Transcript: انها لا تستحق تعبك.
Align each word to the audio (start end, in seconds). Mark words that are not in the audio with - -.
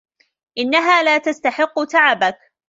انها 0.57 1.03
لا 1.03 1.17
تستحق 1.17 1.83
تعبك. 1.83 2.51